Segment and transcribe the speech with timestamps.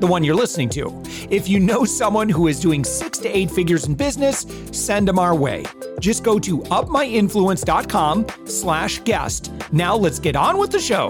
[0.00, 1.02] the one you're listening to.
[1.30, 5.18] If you know someone who is doing six to eight figures in business, send them
[5.18, 5.64] our way.
[6.00, 9.52] Just go to upmyinfluence.com slash guest.
[9.72, 11.08] Now let's get on with the show.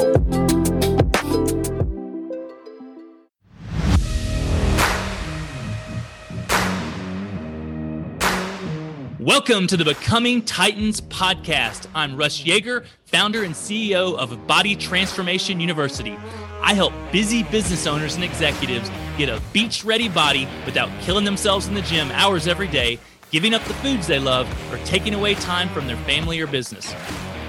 [9.26, 11.88] Welcome to the Becoming Titans podcast.
[11.96, 16.16] I'm Russ Yeager, founder and CEO of Body Transformation University.
[16.62, 21.68] I help busy business owners and executives get a beach ready body without killing themselves
[21.68, 22.98] in the gym hours every day,
[23.30, 26.94] giving up the foods they love, or taking away time from their family or business.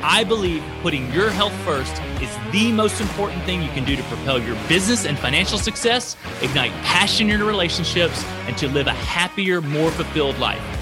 [0.04, 4.04] I believe putting your health first is the most important thing you can do to
[4.04, 8.94] propel your business and financial success, ignite passion in your relationships, and to live a
[8.94, 10.77] happier, more fulfilled life.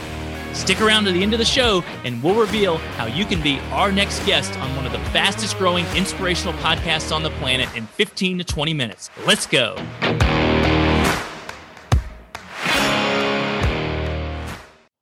[0.55, 3.59] Stick around to the end of the show, and we'll reveal how you can be
[3.71, 7.85] our next guest on one of the fastest growing inspirational podcasts on the planet in
[7.85, 9.09] 15 to 20 minutes.
[9.27, 9.75] Let's go.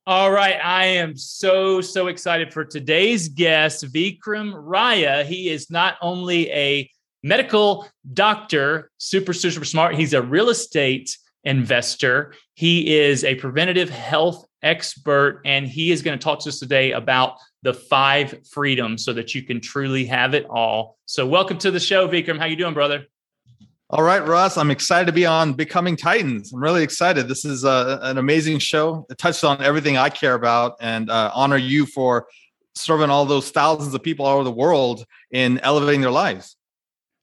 [0.06, 5.24] All right, I am so, so excited for today's guest, Vikram Raya.
[5.24, 6.90] He is not only a
[7.22, 12.34] medical doctor, super, super smart, he's a real estate investor.
[12.56, 16.94] He is a preventative health expert, and he is going to talk to us today
[16.94, 20.98] about the five freedoms so that you can truly have it all.
[21.06, 22.40] So, welcome to the show, Vikram.
[22.40, 23.06] How you doing, brother?
[23.90, 24.58] All right, Russ.
[24.58, 26.52] I'm excited to be on Becoming Titans.
[26.52, 27.28] I'm really excited.
[27.28, 29.06] This is a, uh, an amazing show.
[29.10, 32.28] It touched on everything I care about, and uh, honor you for
[32.76, 36.56] serving all those thousands of people all over the world in elevating their lives.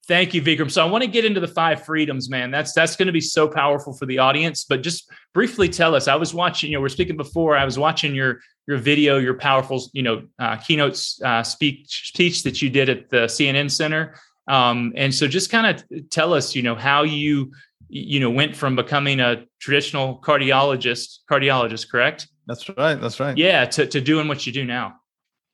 [0.09, 0.71] Thank you, Vikram.
[0.71, 2.51] So I want to get into the five freedoms, man.
[2.51, 4.65] That's that's going to be so powerful for the audience.
[4.65, 6.09] But just briefly tell us.
[6.09, 6.71] I was watching.
[6.71, 7.57] You know, we're speaking before.
[7.57, 12.43] I was watching your your video, your powerful, you know, uh, keynote uh, speech speech
[12.45, 14.15] that you did at the CNN Center.
[14.49, 17.53] Um, and so, just kind of tell us, you know, how you
[17.89, 22.27] you know went from becoming a traditional cardiologist, cardiologist, correct?
[22.47, 23.01] That's right.
[23.01, 23.37] That's right.
[23.37, 24.97] Yeah, to to doing what you do now.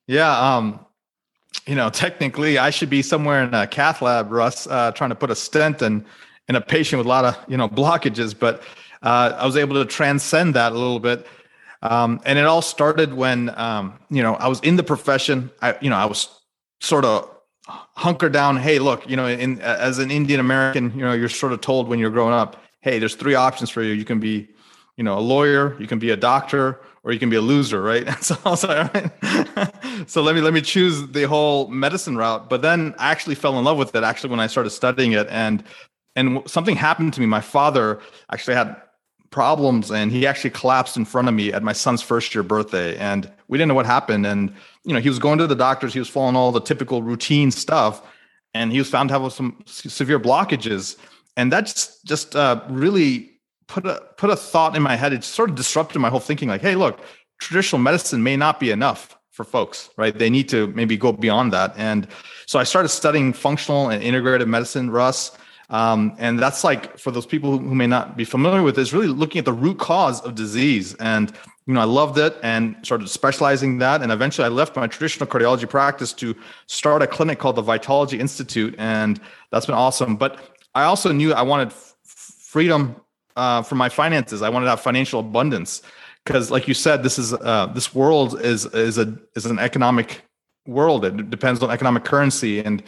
[0.06, 0.56] Yeah.
[0.56, 0.85] Um,
[1.66, 5.16] you know, technically I should be somewhere in a cath lab, Russ, uh, trying to
[5.16, 6.04] put a stent in,
[6.48, 8.62] in a patient with a lot of, you know, blockages, but
[9.02, 11.26] uh, I was able to transcend that a little bit.
[11.82, 15.50] Um, and it all started when, um, you know, I was in the profession.
[15.62, 16.28] I, you know, I was
[16.80, 17.30] sort of
[17.66, 18.56] hunkered down.
[18.56, 21.88] Hey, look, you know, in, as an Indian American, you know, you're sort of told
[21.88, 23.92] when you're growing up, Hey, there's three options for you.
[23.92, 24.48] You can be,
[24.96, 27.80] you know, a lawyer, you can be a doctor, or you can be a loser,
[27.80, 28.04] right?
[28.22, 29.72] so I was like, all right.
[30.08, 32.50] so let me let me choose the whole medicine route.
[32.50, 35.28] But then I actually fell in love with it actually when I started studying it.
[35.30, 35.62] And
[36.16, 37.26] and something happened to me.
[37.26, 38.00] My father
[38.32, 38.74] actually had
[39.30, 42.96] problems and he actually collapsed in front of me at my son's first year birthday.
[42.96, 44.26] And we didn't know what happened.
[44.26, 44.52] And
[44.84, 47.52] you know, he was going to the doctors, he was following all the typical routine
[47.52, 48.02] stuff,
[48.52, 50.96] and he was found to have some severe blockages.
[51.36, 53.35] And that's just uh, really
[53.68, 55.12] put a put a thought in my head.
[55.12, 56.48] It sort of disrupted my whole thinking.
[56.48, 57.00] Like, hey, look,
[57.40, 60.18] traditional medicine may not be enough for folks, right?
[60.18, 61.74] They need to maybe go beyond that.
[61.76, 62.08] And
[62.46, 65.36] so I started studying functional and integrative medicine, Russ.
[65.68, 69.08] Um, and that's like for those people who may not be familiar with this, really
[69.08, 70.94] looking at the root cause of disease.
[70.94, 71.32] And
[71.66, 74.00] you know, I loved it and started specializing that.
[74.00, 76.34] And eventually, I left my traditional cardiology practice to
[76.66, 80.16] start a clinic called the Vitology Institute, and that's been awesome.
[80.16, 80.38] But
[80.76, 82.94] I also knew I wanted freedom
[83.36, 84.42] uh, for my finances.
[84.42, 85.82] I wanted to have financial abundance
[86.24, 90.22] because, like you said, this is uh, this world is is a is an economic
[90.66, 91.04] world.
[91.04, 92.82] It depends on economic currency and.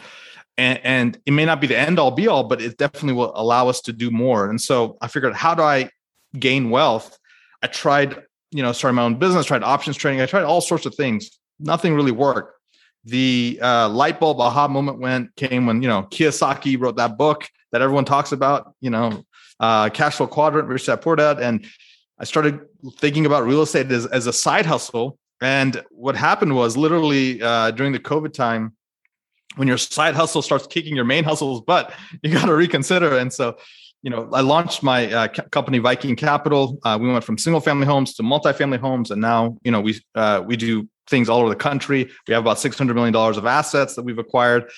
[0.57, 3.31] And, and it may not be the end all be all, but it definitely will
[3.33, 4.49] allow us to do more.
[4.49, 5.89] And so I figured, how do I
[6.37, 7.17] gain wealth?
[7.63, 8.21] I tried,
[8.51, 11.29] you know, starting my own business, tried options trading, I tried all sorts of things.
[11.61, 12.59] Nothing really worked.
[13.05, 17.47] The uh, light bulb aha moment went came when you know Kiyosaki wrote that book
[17.71, 18.73] that everyone talks about.
[18.81, 19.23] You know,
[19.59, 21.65] uh, cash flow quadrant, rich dad poor dad, and
[22.19, 22.59] I started
[22.97, 25.17] thinking about real estate as, as a side hustle.
[25.41, 28.73] And what happened was literally uh, during the COVID time,
[29.55, 31.93] when your side hustle starts kicking your main hustle's butt,
[32.23, 33.17] you got to reconsider.
[33.17, 33.57] And so,
[34.01, 36.77] you know, I launched my uh, company Viking Capital.
[36.83, 40.01] Uh, we went from single family homes to multifamily homes, and now you know we
[40.15, 42.09] uh, we do things all over the country.
[42.25, 44.71] We have about six hundred million dollars of assets that we've acquired,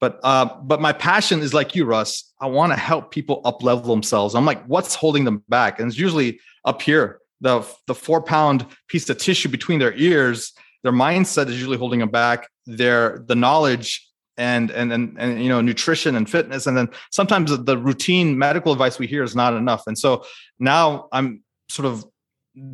[0.00, 2.32] But uh, but my passion is like you, Russ.
[2.40, 4.34] I want to help people up level themselves.
[4.34, 5.80] I'm like, what's holding them back?
[5.80, 10.52] And it's usually up here, the the four pound piece of tissue between their ears.
[10.82, 12.48] Their mindset is usually holding them back.
[12.66, 14.06] Their the knowledge
[14.36, 18.72] and and and, and you know nutrition and fitness, and then sometimes the routine medical
[18.72, 19.84] advice we hear is not enough.
[19.86, 20.24] And so
[20.58, 22.04] now I'm sort of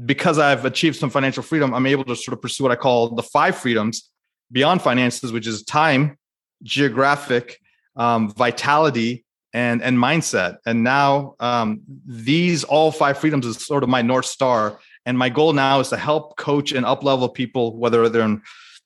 [0.07, 3.15] because I've achieved some financial freedom, I'm able to sort of pursue what I call
[3.15, 4.09] the five freedoms
[4.51, 6.19] beyond finances, which is time,
[6.63, 7.59] geographic,
[7.97, 10.59] um, vitality, and and mindset.
[10.67, 14.79] And now um, these all five freedoms is sort of my north star.
[15.05, 18.41] And my goal now is to help coach and up level people, whether they're in,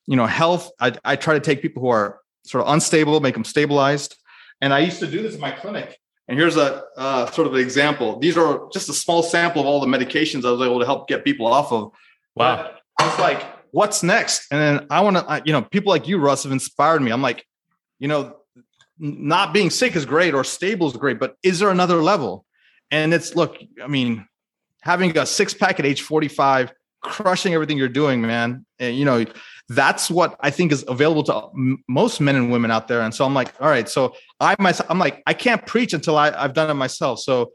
[0.07, 0.71] you know, health.
[0.81, 4.17] I, I try to take people who are sort of unstable, make them stabilized.
[4.63, 5.99] And I used to do this in my clinic.
[6.29, 8.19] And here's a uh, sort of an example.
[8.19, 11.07] These are just a small sample of all the medications I was able to help
[11.07, 11.93] get people off of.
[12.35, 12.71] Wow.
[12.99, 14.47] But it's like, what's next?
[14.51, 17.13] And then I want to, you know, people like you, Russ, have inspired me.
[17.13, 17.45] I'm like,
[17.99, 18.37] you know,
[18.99, 22.45] not being sick is great or stable is great, but is there another level?
[22.91, 24.27] And it's look, I mean,
[24.83, 26.73] having a six pack at age 45,
[27.03, 28.65] crushing everything you're doing, man.
[28.79, 29.25] And, you know,
[29.69, 33.01] that's what I think is available to uh, m- most men and women out there.
[33.01, 36.17] And so I'm like, all right, so I myself, I'm like, I can't preach until
[36.17, 37.21] I, I've done it myself.
[37.21, 37.53] So,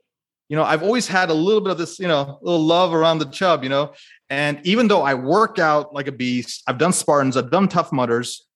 [0.49, 3.19] you know, I've always had a little bit of this, you know, little love around
[3.19, 3.93] the chub, you know.
[4.29, 7.93] And even though I work out like a beast, I've done Spartans, I've done Tough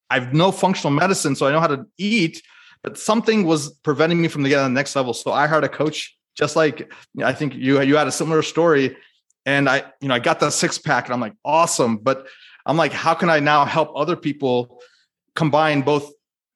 [0.10, 2.42] Mudders, I've no functional medicine, so I know how to eat,
[2.84, 5.14] but something was preventing me from getting to the next level.
[5.14, 6.92] So I hired a coach, just like
[7.24, 8.98] I think you you had a similar story.
[9.48, 11.98] And I, you know, I got that six pack and I'm like, awesome.
[11.98, 12.26] But
[12.66, 14.82] I'm like, how can I now help other people
[15.36, 16.12] combine both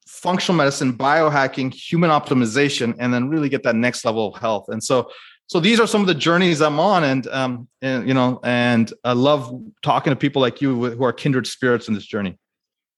[0.07, 4.69] functional medicine, biohacking, human optimization, and then really get that next level of health?
[4.69, 5.11] And so,
[5.45, 8.91] so these are some of the journeys I'm on, and um, and you know, and
[9.03, 9.51] I love
[9.83, 12.37] talking to people like you who are kindred spirits in this journey.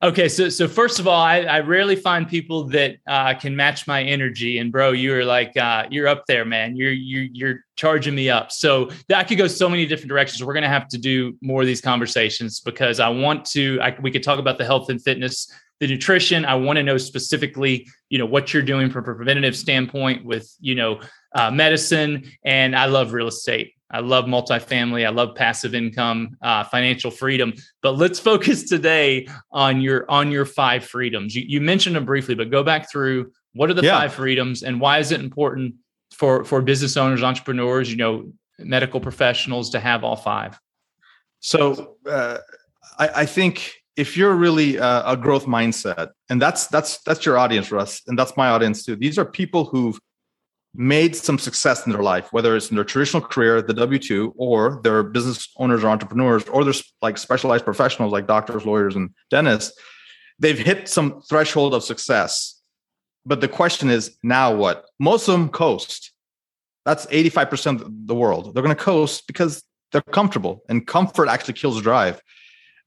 [0.04, 3.86] Okay, so so first of all, I, I rarely find people that uh, can match
[3.86, 6.76] my energy, and bro, you are like uh, you're up there, man.
[6.76, 8.52] You're you're you're charging me up.
[8.52, 10.44] So that could go so many different directions.
[10.44, 13.80] We're to have to do more of these conversations because I want to.
[13.80, 16.46] I, we could talk about the health and fitness, the nutrition.
[16.46, 20.52] I want to know specifically, you know, what you're doing from a preventative standpoint with
[20.60, 21.00] you know
[21.36, 23.76] uh, medicine, and I love real estate.
[23.92, 25.06] I love multifamily.
[25.06, 27.54] I love passive income, uh, financial freedom.
[27.82, 31.36] But let's focus today on your on your five freedoms.
[31.36, 34.00] You, you mentioned them briefly, but go back through what are the yeah.
[34.00, 35.76] five freedoms and why is it important
[36.12, 40.60] for for business owners, entrepreneurs, you know, medical professionals to have all five?
[41.40, 42.38] So uh,
[42.98, 47.38] I, I, think if you're really uh, a growth mindset, and that's that's that's your
[47.38, 48.96] audience, Russ, and that's my audience too.
[48.96, 50.00] These are people who've
[50.74, 54.34] made some success in their life, whether it's in their traditional career, the W 2,
[54.38, 59.10] or they're business owners or entrepreneurs, or they're like specialized professionals like doctors, lawyers, and
[59.30, 59.78] dentists,
[60.40, 62.62] they've hit some threshold of success.
[63.26, 64.86] But the question is, now what?
[65.00, 66.12] Most of them coast.
[66.86, 68.54] That's 85% of the world.
[68.54, 72.22] They're going to coast because they're comfortable, and comfort actually kills drive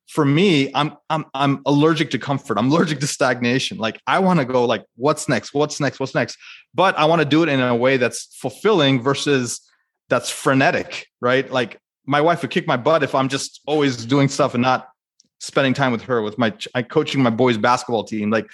[0.06, 2.58] for me i'm i'm i'm allergic to comfort.
[2.58, 3.78] I'm allergic to stagnation.
[3.78, 5.54] Like i want to go like what's next?
[5.54, 6.00] What's next?
[6.00, 6.36] What's next?
[6.74, 9.60] But i want to do it in a way that's fulfilling versus
[10.08, 11.50] that's frenetic right?
[11.50, 14.88] Like my wife would kick my butt if i'm just always doing stuff and not
[15.40, 16.50] spending time with her with my
[16.88, 18.30] coaching my boys basketball team.
[18.30, 18.46] Like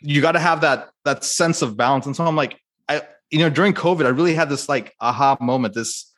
[0.00, 2.06] you got to have that that sense of balance.
[2.06, 2.58] And so i'm like
[2.88, 6.12] i you know during covid i really had this like aha moment this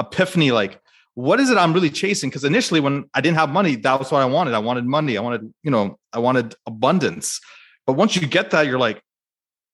[0.00, 0.80] epiphany like
[1.14, 2.28] what is it I'm really chasing?
[2.28, 4.54] Because initially, when I didn't have money, that was what I wanted.
[4.54, 5.16] I wanted money.
[5.16, 7.40] I wanted, you know, I wanted abundance.
[7.86, 9.00] But once you get that, you're like,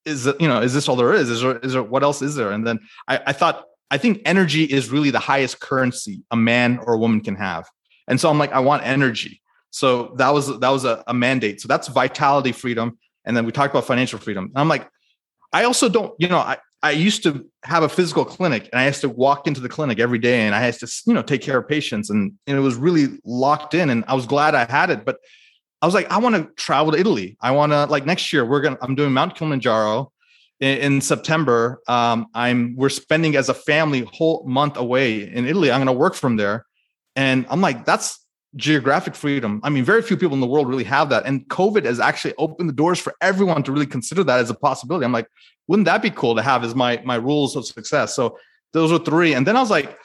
[0.05, 1.31] is it, you know, is this all there is?
[1.31, 2.51] Is there, is there, what else is there?
[2.51, 2.79] And then
[3.09, 6.99] I, I thought, I think energy is really the highest currency a man or a
[6.99, 7.69] woman can have.
[8.07, 9.41] And so I'm like, I want energy.
[9.71, 11.61] So that was, that was a, a mandate.
[11.61, 12.99] So that's vitality freedom.
[13.25, 14.45] And then we talked about financial freedom.
[14.45, 14.89] And I'm like,
[15.53, 18.87] I also don't, you know, I, I used to have a physical clinic and I
[18.87, 21.43] used to walk into the clinic every day and I had to, you know, take
[21.43, 24.65] care of patients and, and it was really locked in and I was glad I
[24.65, 25.05] had it.
[25.05, 25.19] But
[25.83, 27.37] I was like, I want to travel to Italy.
[27.41, 30.11] I want to like next year we're going to, I'm doing Mount Kilimanjaro
[30.61, 31.81] in, in September.
[31.87, 35.71] Um, I'm, we're spending as a family whole month away in Italy.
[35.71, 36.65] I'm going to work from there.
[37.15, 38.20] And I'm like, that's
[38.57, 39.61] geographic freedom.
[39.63, 41.25] I mean, very few people in the world really have that.
[41.25, 44.55] And COVID has actually opened the doors for everyone to really consider that as a
[44.55, 45.05] possibility.
[45.05, 45.29] I'm like,
[45.69, 48.15] wouldn't that be cool to have as my my rules of success?
[48.15, 48.39] So
[48.73, 49.35] those are three.
[49.35, 49.97] And then I was like,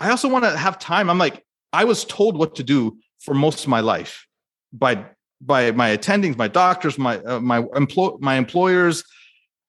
[0.00, 1.08] I also want to have time.
[1.08, 4.26] I'm like, I was told what to do for most of my life
[4.72, 5.04] by
[5.40, 7.64] by my attendings, my doctors, my uh, my
[8.20, 9.04] my employers.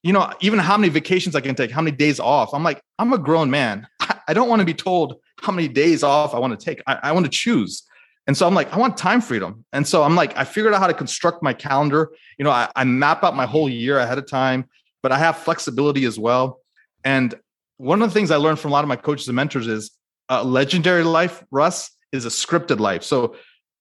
[0.01, 2.53] You know, even how many vacations I can take, how many days off.
[2.53, 3.87] I'm like, I'm a grown man.
[4.27, 6.81] I don't want to be told how many days off I want to take.
[6.87, 7.83] I, I want to choose.
[8.25, 9.65] And so I'm like, I want time freedom.
[9.73, 12.09] And so I'm like, I figured out how to construct my calendar.
[12.37, 14.65] You know, I, I map out my whole year ahead of time,
[15.01, 16.61] but I have flexibility as well.
[17.03, 17.35] And
[17.77, 19.91] one of the things I learned from a lot of my coaches and mentors is
[20.29, 23.03] a legendary life, Russ, is a scripted life.
[23.03, 23.35] So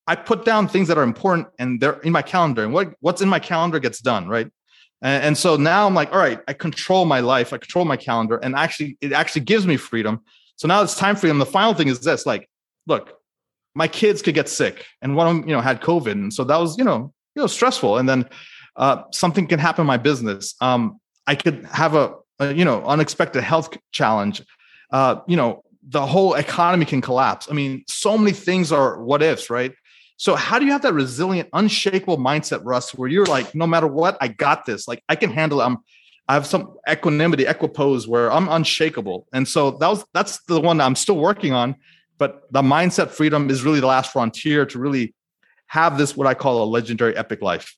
[0.08, 2.64] I put down things that are important and they're in my calendar.
[2.64, 4.50] And what, what's in my calendar gets done, right?
[5.02, 7.96] And, and so now I'm like, all right, I control my life, I control my
[7.96, 10.20] calendar, and actually, it actually gives me freedom.
[10.56, 11.38] So now it's time freedom.
[11.38, 12.48] The final thing is this: like,
[12.86, 13.14] look,
[13.74, 16.44] my kids could get sick, and one of them, you know, had COVID, and so
[16.44, 17.98] that was, you know, you know, stressful.
[17.98, 18.28] And then
[18.76, 20.54] uh, something can happen in my business.
[20.60, 24.42] Um, I could have a, a, you know, unexpected health challenge.
[24.90, 27.48] Uh, you know, the whole economy can collapse.
[27.50, 29.72] I mean, so many things are what ifs, right?
[30.16, 33.88] So how do you have that resilient, unshakable mindset, Russ, where you're like, no matter
[33.88, 34.86] what, I got this.
[34.86, 35.64] Like I can handle it.
[35.64, 35.78] I'm
[36.28, 39.26] I have some equanimity, equipoise where I'm unshakable.
[39.32, 41.74] And so that was that's the one I'm still working on.
[42.18, 45.14] But the mindset freedom is really the last frontier to really
[45.66, 47.76] have this what I call a legendary epic life.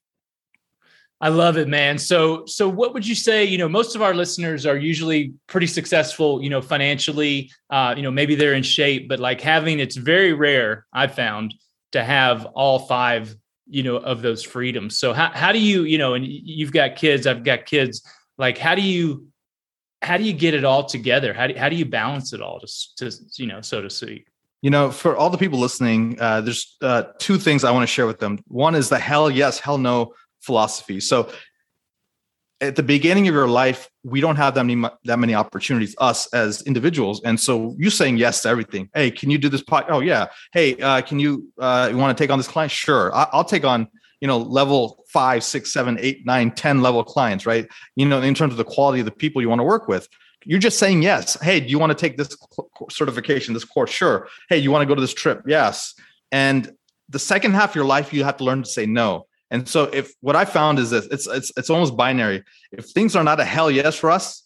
[1.21, 1.97] I love it, man.
[1.97, 3.45] So, so what would you say?
[3.45, 6.43] You know, most of our listeners are usually pretty successful.
[6.43, 7.51] You know, financially.
[7.71, 10.87] Uh, you know, maybe they're in shape, but like having it's very rare.
[10.93, 11.55] I've found
[11.93, 13.35] to have all five.
[13.67, 14.99] You know, of those freedoms.
[14.99, 15.85] So, how how do you?
[15.85, 17.27] You know, and you've got kids.
[17.27, 18.03] I've got kids.
[18.37, 19.29] Like, how do you?
[20.05, 21.33] How do you get it all together?
[21.33, 22.59] How do how do you balance it all?
[22.61, 24.27] Just to you know, so to speak.
[24.63, 27.87] You know, for all the people listening, uh, there's uh, two things I want to
[27.87, 28.39] share with them.
[28.49, 31.01] One is the hell yes, hell no philosophy.
[31.01, 31.29] So
[32.61, 36.33] at the beginning of your life, we don't have that many that many opportunities, us
[36.33, 37.21] as individuals.
[37.25, 38.89] And so you saying yes to everything.
[38.95, 39.63] Hey, can you do this?
[39.63, 39.85] Pod?
[39.89, 40.27] Oh yeah.
[40.53, 42.73] Hey, uh, can you uh, you want to take on this client?
[42.73, 43.89] Sure, I- I'll take on
[44.25, 47.45] you know level five, six, seven, eight, nine, ten level clients.
[47.45, 47.69] Right.
[47.97, 50.09] You know, in terms of the quality of the people you want to work with.
[50.47, 51.41] You're just saying yes.
[51.41, 52.37] Hey, do you want to take this
[52.91, 53.91] certification, this course?
[53.91, 54.29] Sure.
[54.51, 55.43] Hey, you want to go to this trip?
[55.47, 55.95] Yes.
[56.33, 56.71] And
[57.09, 59.85] the second half of your life, you have to learn to say no and so
[59.85, 62.43] if what I found is this, it's it's it's almost binary.
[62.73, 64.45] If things are not a hell yes for us,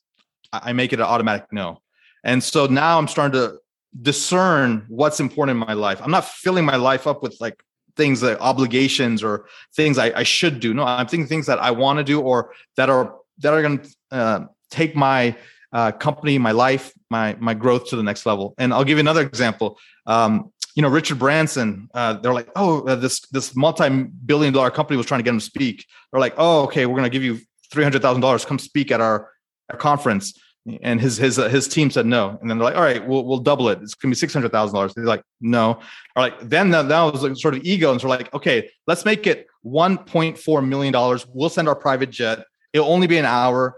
[0.53, 1.81] I make it an automatic no.
[2.25, 3.59] And so now I'm starting to
[4.03, 6.01] discern what's important in my life.
[6.03, 7.63] I'm not filling my life up with like
[7.99, 10.73] things like obligations or things I, I should do.
[10.73, 13.81] No, I'm thinking things that I want to do or that are that are going
[13.81, 14.41] to uh,
[14.71, 15.37] take my
[15.73, 18.55] uh, company, my life, my my growth to the next level.
[18.57, 19.79] And I'll give you another example.
[20.07, 24.97] Um, you know, Richard Branson, uh, they're like, oh, uh, this this multi-billion dollar company
[24.97, 25.85] was trying to get him to speak.
[26.11, 27.41] They're like, oh, okay, we're going to give you
[27.71, 28.45] three hundred thousand dollars.
[28.45, 29.31] Come speak at our,
[29.71, 30.39] our conference.
[30.83, 32.39] And his his uh, his team said no.
[32.41, 33.81] And then they're like, all right, we'll we'll double it.
[33.83, 34.95] It's going to be six hundred thousand dollars.
[34.95, 35.75] They're like, no.
[35.75, 35.83] All
[36.17, 36.35] right.
[36.43, 39.99] Then that, was like sort of ego, and so like, okay, let's make it one
[39.99, 41.27] point four million dollars.
[41.33, 42.45] We'll send our private jet.
[42.73, 43.77] It'll only be an hour.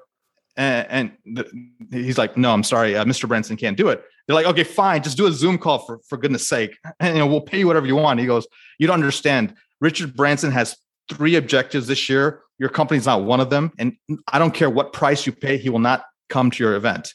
[0.57, 1.45] And, and
[1.91, 3.27] he's like, no, I'm sorry, uh, Mr.
[3.29, 4.03] Branson can't do it.
[4.27, 6.77] They're like, okay, fine, just do a Zoom call for, for goodness sake.
[7.01, 8.21] And you know, we'll pay you whatever you want.
[8.21, 8.47] He goes,
[8.79, 9.55] You don't understand.
[9.81, 10.77] Richard Branson has
[11.09, 12.43] three objectives this year.
[12.59, 13.73] Your company's not one of them.
[13.79, 13.97] And
[14.31, 17.15] I don't care what price you pay, he will not come to your event.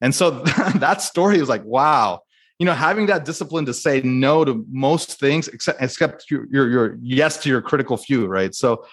[0.00, 0.30] And so
[0.76, 2.20] that story is like, wow.
[2.58, 6.68] You know, having that discipline to say no to most things, except except your your,
[6.70, 8.54] your yes to your critical few, right?
[8.54, 8.86] So,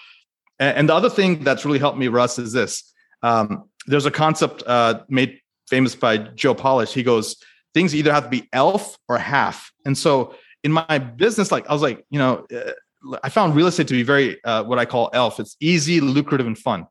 [0.58, 2.92] and the other thing that's really helped me, Russ, is this.
[3.22, 6.92] Um, there's a concept uh, made famous by Joe Polish.
[6.92, 7.36] He goes,
[7.72, 9.72] things either have to be elf or half.
[9.84, 13.66] And so in my business, like I was like, you know, uh, I found real
[13.66, 15.40] estate to be very uh, what I call elf.
[15.40, 16.86] It's easy, lucrative, and fun.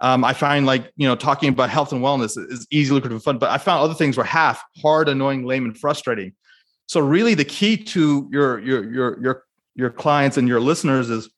[0.00, 3.38] Um, I find like you know talking about health and wellness is easy, lucrative, fun.
[3.38, 6.32] But I found other things were half, hard, annoying, lame, and frustrating.
[6.86, 11.28] So really, the key to your your your your your clients and your listeners is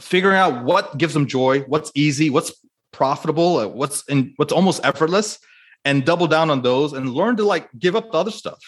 [0.00, 2.52] figuring out what gives them joy, what's easy, what's
[2.92, 5.38] profitable, uh, what's in what's almost effortless,
[5.84, 8.60] and double down on those and learn to like give up the other stuff.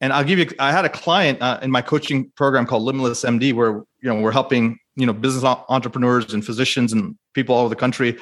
[0.00, 3.24] And I'll give you, I had a client uh, in my coaching program called Limitless
[3.24, 7.62] MD, where, you know, we're helping, you know, business entrepreneurs and physicians and people all
[7.62, 8.18] over the country.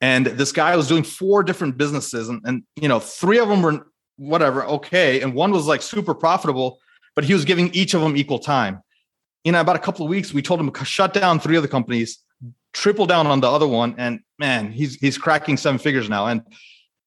[0.00, 3.62] And this guy was doing four different businesses and, and, you know, three of them
[3.62, 5.20] were whatever, okay.
[5.20, 6.78] And one was like super profitable,
[7.14, 8.82] but he was giving each of them equal time.
[9.44, 11.68] In about a couple of weeks, we told him to shut down three of the
[11.68, 12.18] companies,
[12.72, 13.94] triple down on the other one.
[13.98, 16.26] And man, he's, he's cracking seven figures now.
[16.26, 16.42] And,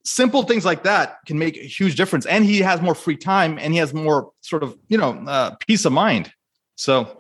[0.04, 3.60] simple things like that can make a huge difference and he has more free time
[3.60, 6.32] and he has more sort of you know uh, peace of mind
[6.76, 7.20] so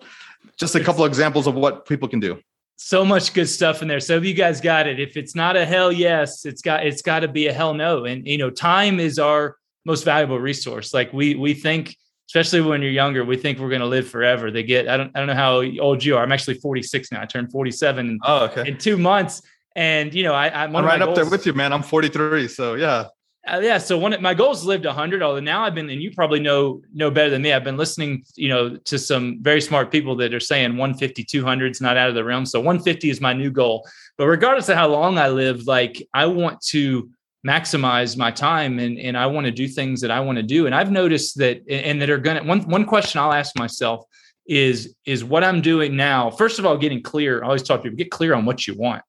[0.58, 2.40] just a couple of examples of what people can do
[2.84, 4.00] so much good stuff in there.
[4.00, 5.00] So if you guys got it.
[5.00, 8.06] If it's not a hell yes it's got it's got to be a hell no.
[8.06, 10.94] And you know time is our most valuable resource.
[10.94, 11.96] Like we we think
[12.28, 14.50] especially when you're younger we think we're going to live forever.
[14.50, 16.24] They get i don't i don't know how old you are.
[16.24, 17.22] I'm actually 46 now.
[17.22, 18.68] I turned 47 oh, okay.
[18.68, 19.44] in two months.
[19.76, 21.72] And you know, I, I'm, I'm right up there with you, man.
[21.72, 23.06] I'm 43, so yeah.
[23.48, 23.80] Uh, yeah.
[23.80, 25.24] So one of my goals lived 100.
[25.24, 27.54] Although now I've been, and you probably know know better than me.
[27.54, 31.72] I've been listening, you know, to some very smart people that are saying 150, 200
[31.72, 32.46] is not out of the realm.
[32.46, 33.88] So 150 is my new goal.
[34.18, 37.10] But regardless of how long I live, like I want to
[37.46, 40.68] maximize my time and and I want to do things that I want to do.
[40.68, 44.06] And I've noticed that, and that are gonna one one question I'll ask myself
[44.46, 46.30] is is what I'm doing now.
[46.30, 47.44] First of all, getting clear.
[47.44, 49.02] I always talk to people get clear on what you want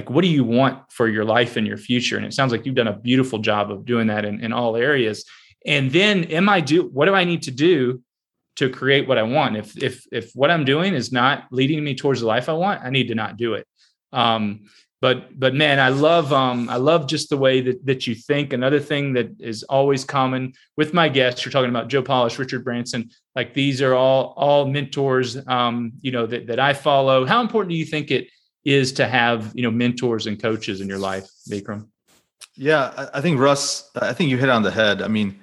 [0.00, 2.16] like what do you want for your life and your future?
[2.16, 4.76] And it sounds like you've done a beautiful job of doing that in, in all
[4.76, 5.26] areas.
[5.66, 8.02] And then am i do what do i need to do
[8.56, 9.58] to create what i want?
[9.58, 12.82] If if if what i'm doing is not leading me towards the life i want
[12.82, 13.66] i need to not do it.
[14.12, 14.62] Um
[15.02, 18.54] but but man i love um i love just the way that that you think.
[18.54, 22.64] Another thing that is always common with my guests you're talking about joe polish richard
[22.64, 27.26] branson like these are all all mentors um you know that, that i follow.
[27.26, 28.28] How important do you think it
[28.64, 31.88] is to have you know mentors and coaches in your life, Vikram?
[32.56, 35.02] Yeah, I think Russ, I think you hit on the head.
[35.02, 35.40] I mean,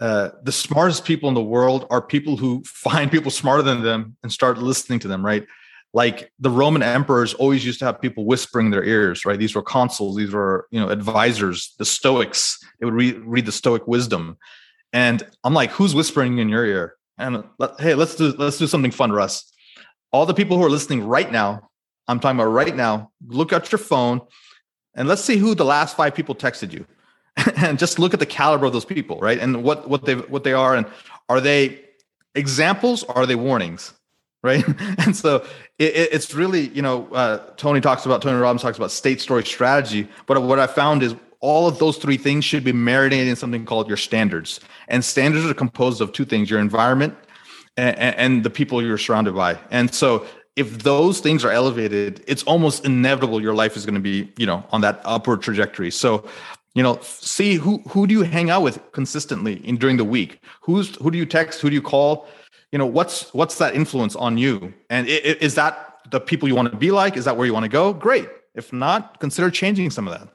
[0.00, 4.16] uh, the smartest people in the world are people who find people smarter than them
[4.22, 5.46] and start listening to them, right?
[5.92, 9.38] Like the Roman emperors always used to have people whispering their ears, right?
[9.38, 12.58] These were consuls, these were you know advisors, the Stoics.
[12.78, 14.38] They would read read the Stoic wisdom,
[14.92, 16.94] and I'm like, who's whispering in your ear?
[17.18, 17.44] And
[17.78, 19.52] hey, let's do let's do something fun, Russ.
[20.12, 21.69] All the people who are listening right now,
[22.10, 23.10] I'm talking about right now.
[23.26, 24.20] Look at your phone
[24.94, 26.86] and let's see who the last five people texted you.
[27.56, 29.38] and just look at the caliber of those people, right?
[29.38, 30.86] And what what they what they are and
[31.28, 31.80] are they
[32.34, 33.94] examples or are they warnings?
[34.42, 34.64] Right.
[35.04, 35.44] and so
[35.78, 39.44] it, it's really, you know, uh, Tony talks about, Tony Robbins talks about state story
[39.44, 40.08] strategy.
[40.24, 43.66] But what I found is all of those three things should be marinated in something
[43.66, 44.60] called your standards.
[44.88, 47.18] And standards are composed of two things your environment
[47.76, 49.58] and, and, the people you're surrounded by.
[49.70, 50.24] And so
[50.56, 54.46] if those things are elevated, it's almost inevitable your life is going to be, you
[54.46, 55.90] know, on that upward trajectory.
[55.90, 56.24] So,
[56.74, 60.40] you know, see who who do you hang out with consistently in during the week?
[60.62, 61.60] Who's who do you text?
[61.60, 62.28] Who do you call?
[62.72, 64.72] You know, what's what's that influence on you?
[64.88, 67.16] And is that the people you want to be like?
[67.16, 67.92] Is that where you want to go?
[67.92, 68.28] Great.
[68.54, 70.28] If not, consider changing some of that.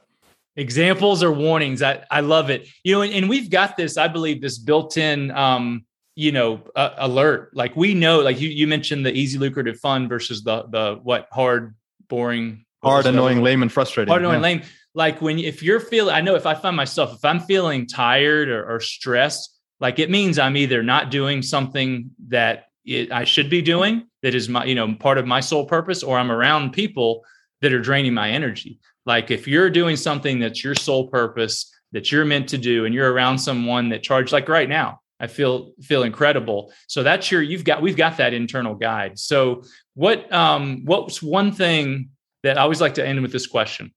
[0.57, 1.81] Examples or warnings.
[1.81, 2.67] I, I love it.
[2.83, 6.91] You know, and, and we've got this, I believe, this built-in um, you know uh,
[6.97, 7.51] alert.
[7.53, 11.27] Like we know like you you mentioned the easy lucrative fun versus the the what
[11.31, 11.75] hard
[12.07, 14.43] boring hard annoying lame and frustrating hard annoying yeah.
[14.43, 14.61] lame.
[14.93, 18.47] Like when if you're feeling i know if i find myself if i'm feeling tired
[18.47, 23.49] or, or stressed like it means i'm either not doing something that it, i should
[23.49, 26.71] be doing that is my you know part of my sole purpose or i'm around
[26.71, 27.25] people
[27.65, 28.79] that are draining my energy.
[29.05, 32.93] Like if you're doing something that's your sole purpose that you're meant to do and
[32.93, 36.73] you're around someone that charged like right now I feel feel incredible.
[36.87, 39.17] So that's your you've got we've got that internal guide.
[39.17, 42.09] So what um what's one thing
[42.43, 43.93] that I always like to end with this question?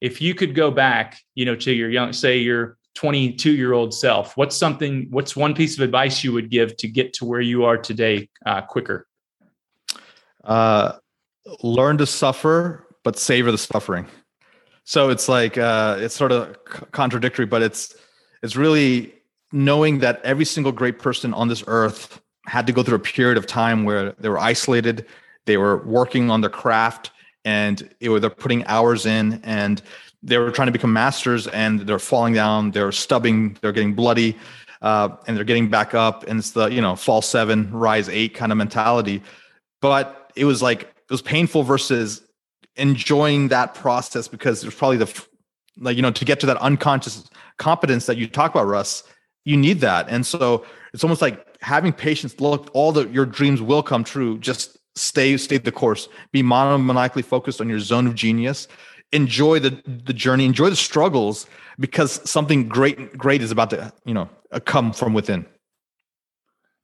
[0.00, 3.92] If you could go back, you know, to your young say your 22 year old
[3.92, 7.40] self, what's something what's one piece of advice you would give to get to where
[7.40, 9.08] you are today uh, quicker?
[10.44, 10.92] Uh
[11.64, 14.06] learn to suffer but savor the suffering.
[14.84, 16.56] So it's like uh it's sort of
[16.92, 17.96] contradictory but it's
[18.44, 19.14] it's really
[19.52, 23.36] knowing that every single great person on this earth had to go through a period
[23.36, 25.06] of time where they were isolated,
[25.46, 27.10] they were working on their craft,
[27.44, 29.82] and it, they're putting hours in, and
[30.22, 34.36] they were trying to become masters, and they're falling down, they're stubbing, they're getting bloody,
[34.80, 38.34] uh, and they're getting back up, and it's the you know fall seven, rise eight
[38.34, 39.22] kind of mentality.
[39.80, 42.22] But it was like it was painful versus
[42.76, 45.24] enjoying that process because there's probably the
[45.78, 49.04] like you know to get to that unconscious competence that you talk about, Russ
[49.44, 53.60] you need that and so it's almost like having patience look all the your dreams
[53.60, 58.14] will come true just stay stay the course be monomaniacally focused on your zone of
[58.14, 58.68] genius
[59.12, 59.70] enjoy the
[60.04, 61.46] the journey enjoy the struggles
[61.78, 64.28] because something great great is about to you know
[64.64, 65.46] come from within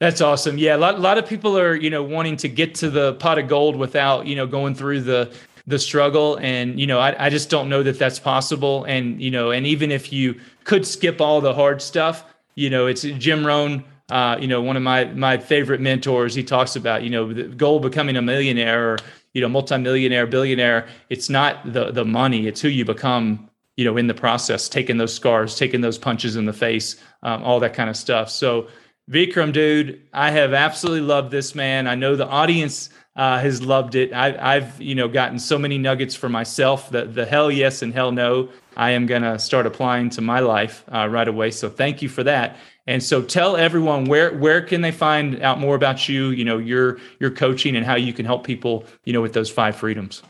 [0.01, 0.59] that's awesome.
[0.59, 3.15] Yeah, a lot, a lot of people are, you know, wanting to get to the
[3.15, 5.33] pot of gold without, you know, going through the
[5.67, 6.37] the struggle.
[6.41, 8.85] And you know, I, I just don't know that that's possible.
[8.85, 12.25] And you know, and even if you could skip all the hard stuff,
[12.59, 16.35] you know, it's Jim Rohn, uh, you know, one of my my favorite mentors.
[16.35, 18.99] He talks about, you know, the goal of becoming a millionaire or
[19.33, 20.89] you know, multimillionaire, billionaire.
[21.09, 23.49] It's not the the money; it's who you become.
[23.77, 27.45] You know, in the process, taking those scars, taking those punches in the face, um,
[27.45, 28.29] all that kind of stuff.
[28.29, 28.67] So,
[29.09, 31.87] Vikram, dude, I have absolutely loved this man.
[31.87, 34.13] I know the audience uh, has loved it.
[34.13, 36.91] I, have you know gotten so many nuggets for myself.
[36.91, 40.41] The the hell yes and hell no I am going to start applying to my
[40.41, 41.51] life uh, right away.
[41.51, 42.57] So thank you for that.
[42.87, 46.57] And so tell everyone where where can they find out more about you, you know,
[46.57, 50.23] your your coaching and how you can help people, you know, with those five freedoms.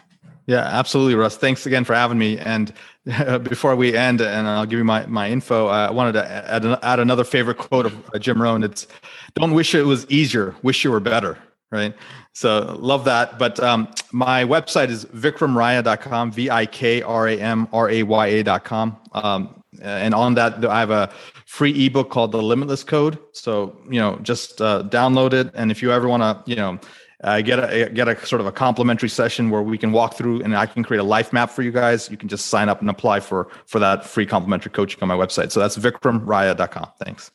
[0.46, 1.36] Yeah, absolutely, Russ.
[1.36, 2.38] Thanks again for having me.
[2.38, 2.72] And
[3.42, 7.00] before we end, and I'll give you my, my info, I wanted to add, add
[7.00, 8.64] another favorite quote of uh, Jim Rohn.
[8.64, 8.86] It's
[9.34, 11.36] don't wish it was easier, wish you were better,
[11.70, 11.94] right?
[12.32, 13.38] So love that.
[13.38, 18.26] But um, my website is vikramraya.com, V I K R A M R A Y
[18.26, 18.96] A.com.
[19.12, 21.12] Um, and on that, I have a
[21.46, 23.18] free ebook called The Limitless Code.
[23.32, 25.50] So, you know, just uh, download it.
[25.54, 26.80] And if you ever want to, you know,
[27.24, 30.40] uh, get a get a sort of a complimentary session where we can walk through
[30.42, 32.08] and I can create a life map for you guys.
[32.10, 35.16] You can just sign up and apply for for that free complimentary coaching on my
[35.16, 35.50] website.
[35.50, 36.92] So that's vikramraya.com.
[37.00, 37.32] Thanks.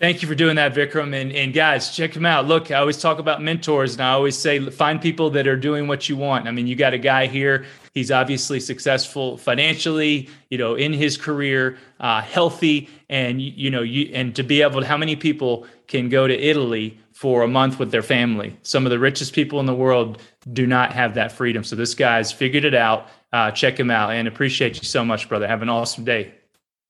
[0.00, 1.14] Thank you for doing that, Vikram.
[1.14, 2.46] And, and guys, check him out.
[2.46, 5.88] Look, I always talk about mentors, and I always say find people that are doing
[5.88, 6.48] what you want.
[6.48, 7.66] I mean, you got a guy here.
[7.92, 14.10] He's obviously successful financially, you know, in his career, uh, healthy, and you, know, you
[14.14, 14.86] and to be able to.
[14.86, 18.56] How many people can go to Italy for a month with their family?
[18.62, 21.62] Some of the richest people in the world do not have that freedom.
[21.62, 23.08] So this guy's figured it out.
[23.34, 25.46] Uh, check him out, and appreciate you so much, brother.
[25.46, 26.32] Have an awesome day.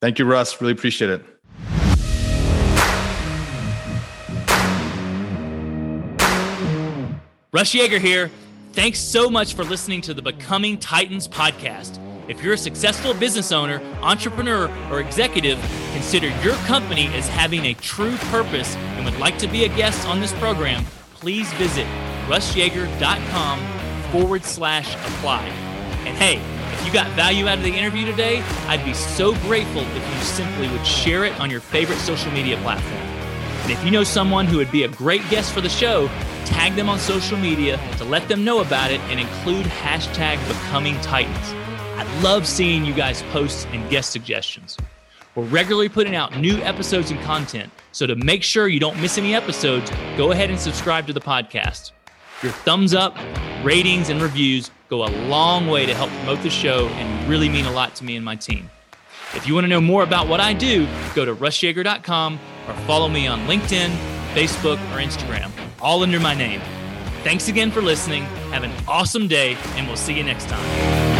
[0.00, 0.60] Thank you, Russ.
[0.60, 1.39] Really appreciate it.
[7.60, 8.30] Russ Yeager here.
[8.72, 11.98] Thanks so much for listening to the Becoming Titans podcast.
[12.26, 15.58] If you're a successful business owner, entrepreneur, or executive,
[15.92, 20.08] consider your company as having a true purpose and would like to be a guest
[20.08, 21.86] on this program, please visit
[22.28, 23.60] russyeager.com
[24.10, 25.44] forward slash apply.
[26.06, 26.40] And hey,
[26.72, 30.20] if you got value out of the interview today, I'd be so grateful if you
[30.22, 33.02] simply would share it on your favorite social media platform.
[33.64, 36.08] And if you know someone who would be a great guest for the show,
[36.46, 40.94] tag them on social media to let them know about it and include hashtag becoming
[41.00, 41.54] titans.
[41.96, 44.76] I love seeing you guys post and guest suggestions.
[45.34, 49.16] We're regularly putting out new episodes and content, so to make sure you don't miss
[49.16, 51.92] any episodes, go ahead and subscribe to the podcast.
[52.42, 53.16] Your thumbs up,
[53.62, 57.66] ratings, and reviews go a long way to help promote the show and really mean
[57.66, 58.70] a lot to me and my team.
[59.34, 63.08] If you want to know more about what I do, go to russyeager.com or follow
[63.08, 63.90] me on LinkedIn,
[64.34, 66.60] Facebook, or Instagram all under my name.
[67.22, 68.22] Thanks again for listening.
[68.52, 71.19] Have an awesome day, and we'll see you next time.